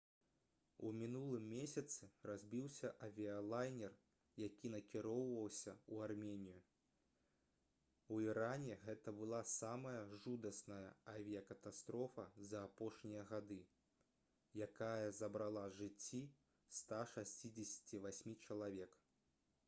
у 0.85 0.91
мінулым 0.99 1.43
месяцы 1.55 2.07
разбіўся 2.29 2.89
авіялайнер 3.07 3.93
які 4.43 4.71
накіроўваўся 4.75 5.73
ў 5.73 5.99
арменію 6.07 6.63
у 8.17 8.17
іране 8.27 8.79
гэта 8.87 9.13
была 9.21 9.41
самая 9.53 10.01
жудасная 10.25 10.89
авіякатастрофа 11.15 12.27
за 12.53 12.65
апошнія 12.71 13.27
гады 13.35 13.61
якая 14.69 15.13
забрала 15.21 15.67
жыцці 15.79 16.25
168 16.81 18.37
чалавек 18.49 19.01